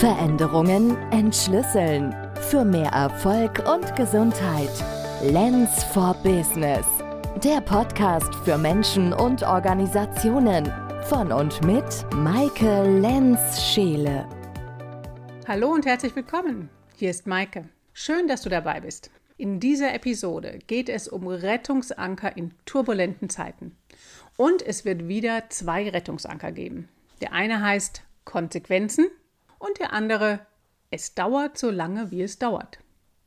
[0.00, 2.14] Veränderungen entschlüsseln.
[2.50, 4.68] Für mehr Erfolg und Gesundheit.
[5.22, 6.84] Lens for Business.
[7.44, 10.70] Der Podcast für Menschen und Organisationen.
[11.04, 14.28] Von und mit Maike Lenz-Scheele.
[15.46, 16.68] Hallo und herzlich willkommen.
[16.96, 17.68] Hier ist Maike.
[17.92, 19.10] Schön, dass du dabei bist.
[19.36, 23.76] In dieser Episode geht es um Rettungsanker in turbulenten Zeiten.
[24.36, 26.88] Und es wird wieder zwei Rettungsanker geben.
[27.20, 29.06] Der eine heißt Konsequenzen
[29.64, 30.40] und der andere
[30.90, 32.78] Es dauert so lange, wie es dauert.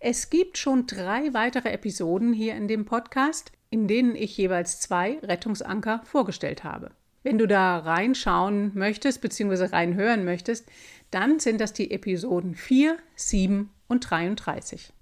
[0.00, 5.18] Es gibt schon drei weitere Episoden hier in dem Podcast, in denen ich jeweils zwei
[5.22, 6.90] Rettungsanker vorgestellt habe.
[7.22, 9.66] Wenn du da reinschauen möchtest bzw.
[9.66, 10.66] reinhören möchtest,
[11.10, 14.92] dann sind das die Episoden 4, 7 und 33.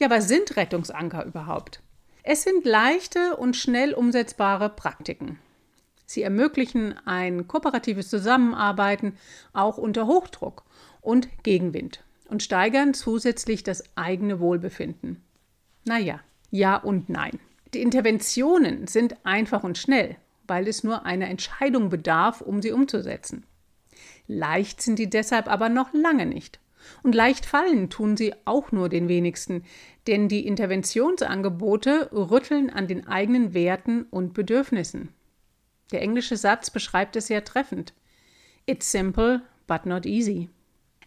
[0.00, 1.82] Ja, was sind Rettungsanker überhaupt?
[2.24, 5.38] Es sind leichte und schnell umsetzbare Praktiken.
[6.04, 9.18] Sie ermöglichen ein kooperatives Zusammenarbeiten
[9.52, 10.64] auch unter Hochdruck
[11.00, 15.22] und Gegenwind und steigern zusätzlich das eigene Wohlbefinden.
[15.84, 17.38] Naja, ja und nein.
[17.74, 23.44] Die Interventionen sind einfach und schnell, weil es nur einer Entscheidung bedarf, um sie umzusetzen.
[24.26, 26.60] Leicht sind die deshalb aber noch lange nicht.
[27.02, 29.64] Und leicht fallen tun sie auch nur den wenigsten,
[30.06, 35.10] denn die Interventionsangebote rütteln an den eigenen Werten und Bedürfnissen.
[35.92, 37.94] Der englische Satz beschreibt es sehr treffend.
[38.66, 40.48] It's simple, but not easy.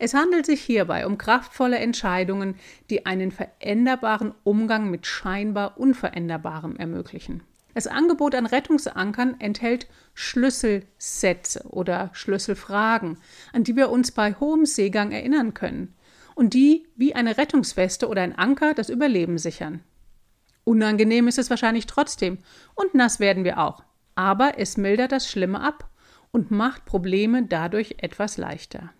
[0.01, 2.55] Es handelt sich hierbei um kraftvolle Entscheidungen,
[2.89, 7.43] die einen veränderbaren Umgang mit scheinbar Unveränderbarem ermöglichen.
[7.75, 13.19] Das Angebot an Rettungsankern enthält Schlüsselsätze oder Schlüsselfragen,
[13.53, 15.93] an die wir uns bei hohem Seegang erinnern können
[16.35, 19.81] und die wie eine Rettungsweste oder ein Anker das Überleben sichern.
[20.63, 22.39] Unangenehm ist es wahrscheinlich trotzdem
[22.75, 23.83] und nass werden wir auch
[24.15, 25.89] aber es mildert das Schlimme ab
[26.31, 28.91] und macht Probleme dadurch etwas leichter.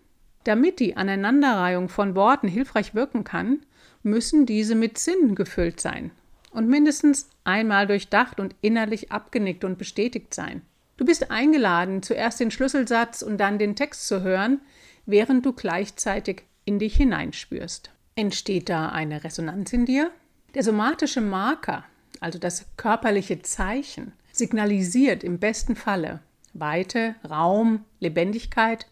[0.44, 3.60] Damit die Aneinanderreihung von Worten hilfreich wirken kann,
[4.02, 6.10] müssen diese mit Sinn gefüllt sein
[6.50, 10.62] und mindestens einmal durchdacht und innerlich abgenickt und bestätigt sein.
[10.96, 14.60] Du bist eingeladen, zuerst den Schlüsselsatz und dann den Text zu hören,
[15.06, 17.90] während du gleichzeitig in dich hineinspürst.
[18.14, 20.10] Entsteht da eine Resonanz in dir?
[20.54, 21.84] Der somatische Marker,
[22.20, 26.20] also das körperliche Zeichen, signalisiert im besten Falle
[26.54, 28.86] Weite, Raum, Lebendigkeit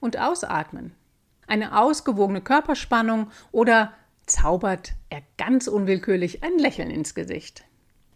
[0.00, 0.94] und Ausatmen.
[1.46, 3.92] Eine ausgewogene Körperspannung oder
[4.26, 7.64] zaubert er ganz unwillkürlich ein Lächeln ins Gesicht.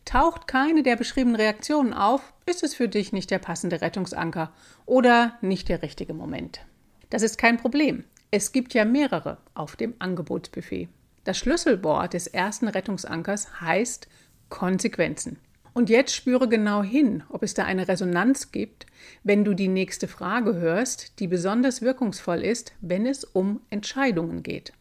[0.04, 4.52] Taucht keine der beschriebenen Reaktionen auf, ist es für dich nicht der passende Rettungsanker
[4.86, 6.66] oder nicht der richtige Moment.
[7.10, 8.04] Das ist kein Problem.
[8.32, 10.88] Es gibt ja mehrere auf dem Angebotsbuffet.
[11.24, 14.08] Das Schlüsselwort des ersten Rettungsankers heißt
[14.48, 15.38] Konsequenzen.
[15.72, 18.86] Und jetzt spüre genau hin, ob es da eine Resonanz gibt,
[19.22, 24.72] wenn du die nächste Frage hörst, die besonders wirkungsvoll ist, wenn es um Entscheidungen geht.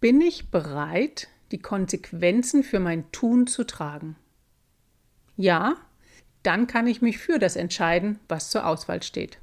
[0.00, 4.16] Bin ich bereit, die Konsequenzen für mein Tun zu tragen?
[5.36, 5.76] Ja,
[6.42, 9.38] dann kann ich mich für das entscheiden, was zur Auswahl steht.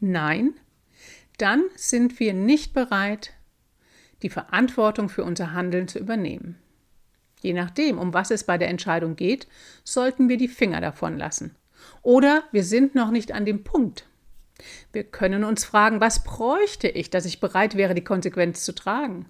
[0.00, 0.54] Nein,
[1.38, 3.32] dann sind wir nicht bereit,
[4.22, 6.61] die Verantwortung für unser Handeln zu übernehmen.
[7.42, 9.48] Je nachdem, um was es bei der Entscheidung geht,
[9.84, 11.56] sollten wir die Finger davon lassen.
[12.02, 14.06] Oder wir sind noch nicht an dem Punkt.
[14.92, 19.26] Wir können uns fragen, was bräuchte ich, dass ich bereit wäre, die Konsequenz zu tragen?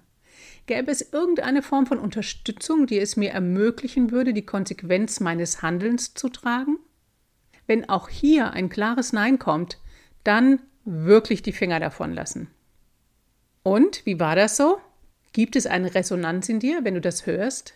[0.67, 6.13] Gäbe es irgendeine Form von Unterstützung, die es mir ermöglichen würde, die Konsequenz meines Handelns
[6.13, 6.77] zu tragen?
[7.65, 9.79] Wenn auch hier ein klares Nein kommt,
[10.23, 12.47] dann wirklich die Finger davon lassen.
[13.63, 14.77] Und wie war das so?
[15.31, 17.73] Gibt es eine Resonanz in dir, wenn du das hörst?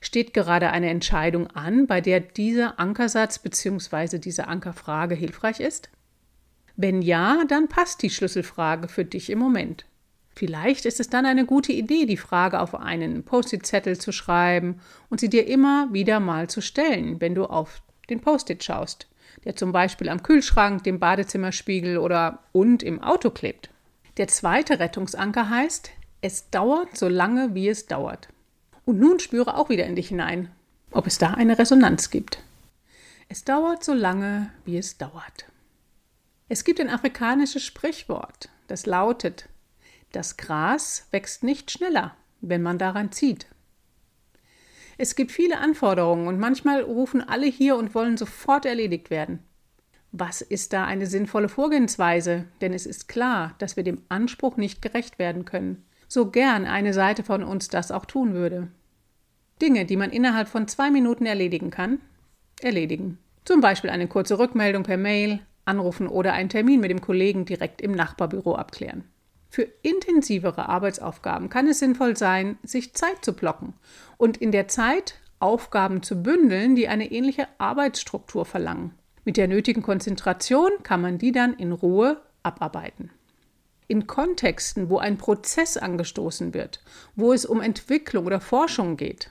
[0.00, 4.18] Steht gerade eine Entscheidung an, bei der dieser Ankersatz bzw.
[4.18, 5.90] diese Ankerfrage hilfreich ist?
[6.76, 9.84] Wenn ja, dann passt die Schlüsselfrage für dich im Moment.
[10.38, 15.18] Vielleicht ist es dann eine gute Idee, die Frage auf einen Post-it-Zettel zu schreiben und
[15.18, 19.08] sie dir immer wieder mal zu stellen, wenn du auf den Post-it schaust,
[19.44, 23.70] der zum Beispiel am Kühlschrank, dem Badezimmerspiegel oder und im Auto klebt.
[24.16, 25.90] Der zweite Rettungsanker heißt,
[26.20, 28.28] es dauert so lange, wie es dauert.
[28.88, 30.50] Und nun spüre auch wieder in dich hinein,
[30.92, 32.42] ob es da eine Resonanz gibt.
[33.28, 35.44] Es dauert so lange, wie es dauert.
[36.48, 39.50] Es gibt ein afrikanisches Sprichwort, das lautet,
[40.12, 43.44] das Gras wächst nicht schneller, wenn man daran zieht.
[44.96, 49.40] Es gibt viele Anforderungen und manchmal rufen alle hier und wollen sofort erledigt werden.
[50.12, 52.46] Was ist da eine sinnvolle Vorgehensweise?
[52.62, 55.84] Denn es ist klar, dass wir dem Anspruch nicht gerecht werden können.
[56.10, 58.68] So gern eine Seite von uns das auch tun würde.
[59.60, 62.00] Dinge, die man innerhalb von zwei Minuten erledigen kann,
[62.60, 63.18] erledigen.
[63.44, 67.80] Zum Beispiel eine kurze Rückmeldung per Mail, anrufen oder einen Termin mit dem Kollegen direkt
[67.80, 69.04] im Nachbarbüro abklären.
[69.50, 73.74] Für intensivere Arbeitsaufgaben kann es sinnvoll sein, sich Zeit zu blocken
[74.16, 78.94] und in der Zeit Aufgaben zu bündeln, die eine ähnliche Arbeitsstruktur verlangen.
[79.24, 83.10] Mit der nötigen Konzentration kann man die dann in Ruhe abarbeiten.
[83.86, 86.80] In Kontexten, wo ein Prozess angestoßen wird,
[87.14, 89.30] wo es um Entwicklung oder Forschung geht,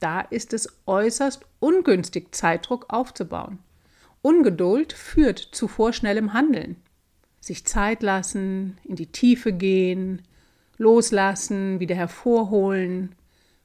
[0.00, 3.58] da ist es äußerst ungünstig, Zeitdruck aufzubauen.
[4.22, 6.76] Ungeduld führt zu vorschnellem Handeln.
[7.40, 10.22] Sich Zeit lassen, in die Tiefe gehen,
[10.78, 13.14] loslassen, wieder hervorholen,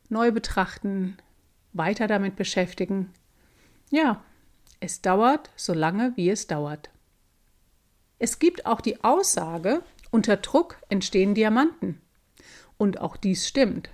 [0.09, 1.17] neu betrachten,
[1.73, 3.09] weiter damit beschäftigen.
[3.89, 4.23] Ja,
[4.79, 6.89] es dauert so lange, wie es dauert.
[8.19, 9.81] Es gibt auch die Aussage,
[10.11, 11.99] unter Druck entstehen Diamanten.
[12.77, 13.89] Und auch dies stimmt.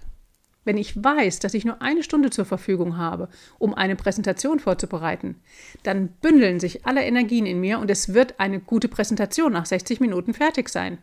[0.68, 5.40] Wenn ich weiß, dass ich nur eine Stunde zur Verfügung habe, um eine Präsentation vorzubereiten,
[5.84, 10.02] dann bündeln sich alle Energien in mir und es wird eine gute Präsentation nach 60
[10.02, 10.98] Minuten fertig sein.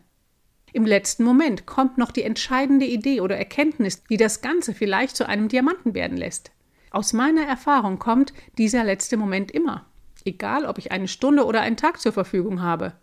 [0.71, 5.27] Im letzten Moment kommt noch die entscheidende Idee oder Erkenntnis, die das Ganze vielleicht zu
[5.27, 6.51] einem Diamanten werden lässt.
[6.91, 9.87] Aus meiner Erfahrung kommt dieser letzte Moment immer,
[10.25, 12.93] egal ob ich eine Stunde oder einen Tag zur Verfügung habe.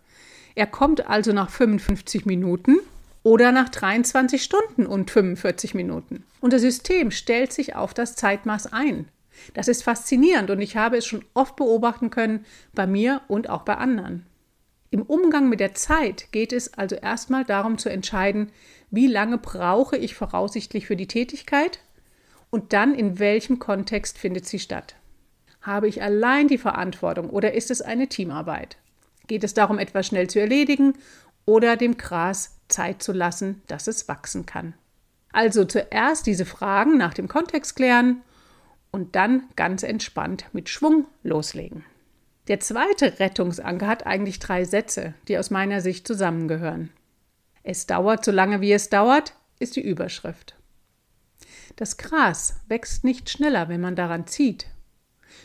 [0.55, 2.79] Er kommt also nach 55 Minuten
[3.23, 6.25] oder nach 23 Stunden und 45 Minuten.
[6.41, 9.07] Und das System stellt sich auf das Zeitmaß ein.
[9.53, 13.63] Das ist faszinierend und ich habe es schon oft beobachten können bei mir und auch
[13.63, 14.25] bei anderen.
[14.91, 18.51] Im Umgang mit der Zeit geht es also erstmal darum zu entscheiden,
[18.91, 21.79] wie lange brauche ich voraussichtlich für die Tätigkeit
[22.51, 24.95] und dann in welchem Kontext findet sie statt.
[25.61, 28.77] Habe ich allein die Verantwortung oder ist es eine Teamarbeit?
[29.25, 30.93] Geht es darum, etwas schnell zu erledigen
[31.45, 34.73] oder dem Gras Zeit zu lassen, dass es wachsen kann?
[35.31, 38.21] Also zuerst diese Fragen nach dem Kontext klären
[38.91, 41.85] und dann ganz entspannt mit Schwung loslegen.
[42.47, 46.89] Der zweite Rettungsanker hat eigentlich drei Sätze, die aus meiner Sicht zusammengehören.
[47.63, 50.55] Es dauert so lange, wie es dauert, ist die Überschrift.
[51.77, 54.67] Das Gras wächst nicht schneller, wenn man daran zieht,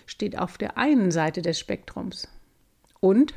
[0.07, 2.29] steht auf der einen Seite des Spektrums.
[3.01, 3.35] Und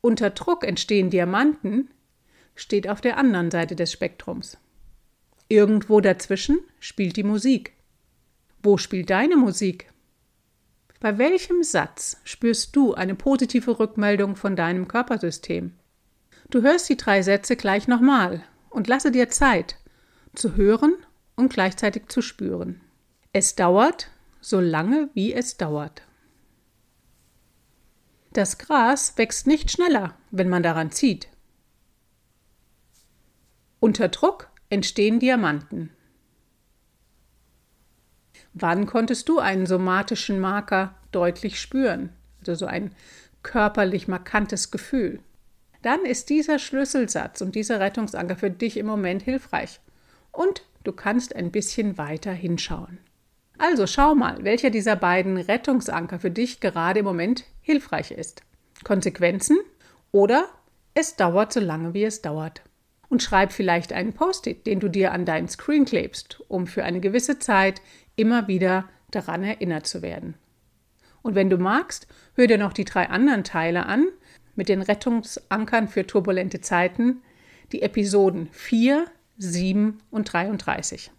[0.00, 1.90] unter Druck entstehen Diamanten,
[2.54, 4.58] steht auf der anderen Seite des Spektrums.
[5.48, 7.72] Irgendwo dazwischen spielt die Musik.
[8.62, 9.90] Wo spielt deine Musik?
[11.00, 15.72] Bei welchem Satz spürst du eine positive Rückmeldung von deinem Körpersystem?
[16.50, 19.76] Du hörst die drei Sätze gleich nochmal und lasse dir Zeit,
[20.34, 20.94] zu hören
[21.36, 22.80] und gleichzeitig zu spüren.
[23.32, 24.10] Es dauert
[24.40, 26.02] so lange, wie es dauert.
[28.32, 31.28] Das Gras wächst nicht schneller, wenn man daran zieht.
[33.80, 35.90] Unter Druck entstehen Diamanten.
[38.52, 42.10] Wann konntest du einen somatischen Marker deutlich spüren?
[42.40, 42.94] Also so ein
[43.42, 45.20] körperlich markantes Gefühl.
[45.80, 49.80] Dann ist dieser Schlüsselsatz und dieser Rettungsanker für dich im Moment hilfreich.
[50.30, 52.98] Und du kannst ein bisschen weiter hinschauen.
[53.56, 58.42] Also schau mal, welcher dieser beiden Rettungsanker für dich gerade im Moment hilfreich ist.
[58.84, 59.58] Konsequenzen
[60.12, 60.50] oder
[60.92, 62.62] es dauert so lange, wie es dauert.
[63.10, 67.00] Und schreib vielleicht einen Post-it, den du dir an dein Screen klebst, um für eine
[67.00, 67.82] gewisse Zeit
[68.16, 70.34] immer wieder daran erinnert zu werden.
[71.20, 74.06] Und wenn du magst, hör dir noch die drei anderen Teile an
[74.54, 77.20] mit den Rettungsankern für turbulente Zeiten,
[77.72, 79.04] die Episoden 4,
[79.38, 81.10] 7 und 33.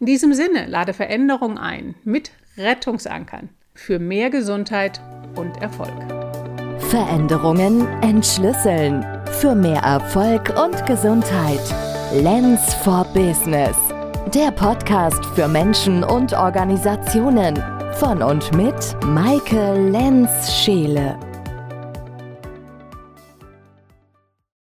[0.00, 5.00] In diesem Sinne lade Veränderung ein mit Rettungsankern für mehr Gesundheit
[5.36, 5.94] und Erfolg.
[6.90, 11.58] Veränderungen entschlüsseln für mehr Erfolg und Gesundheit.
[12.14, 13.76] Lens for Business.
[14.32, 17.60] Der Podcast für Menschen und Organisationen
[17.94, 21.31] von und mit Maike Lenz-Scheele.